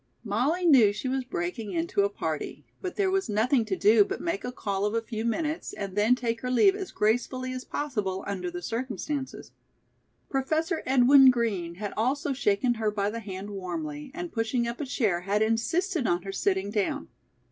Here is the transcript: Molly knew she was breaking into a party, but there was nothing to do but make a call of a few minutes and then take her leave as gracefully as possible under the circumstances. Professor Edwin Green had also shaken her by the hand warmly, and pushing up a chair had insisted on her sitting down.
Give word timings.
Molly 0.23 0.65
knew 0.65 0.91
she 0.91 1.07
was 1.07 1.23
breaking 1.25 1.73
into 1.73 2.01
a 2.01 2.09
party, 2.09 2.65
but 2.81 2.95
there 2.95 3.11
was 3.11 3.29
nothing 3.29 3.65
to 3.65 3.75
do 3.75 4.03
but 4.03 4.19
make 4.19 4.43
a 4.43 4.51
call 4.51 4.83
of 4.83 4.95
a 4.95 5.01
few 5.03 5.23
minutes 5.23 5.73
and 5.73 5.95
then 5.95 6.15
take 6.15 6.41
her 6.41 6.49
leave 6.49 6.75
as 6.75 6.89
gracefully 6.91 7.53
as 7.53 7.63
possible 7.65 8.23
under 8.25 8.49
the 8.49 8.63
circumstances. 8.63 9.51
Professor 10.27 10.81
Edwin 10.87 11.29
Green 11.29 11.75
had 11.75 11.93
also 11.95 12.33
shaken 12.33 12.73
her 12.81 12.89
by 12.89 13.11
the 13.11 13.19
hand 13.19 13.51
warmly, 13.51 14.09
and 14.15 14.31
pushing 14.33 14.67
up 14.67 14.81
a 14.81 14.87
chair 14.87 15.21
had 15.21 15.43
insisted 15.43 16.07
on 16.07 16.23
her 16.23 16.31
sitting 16.31 16.71
down. 16.71 17.09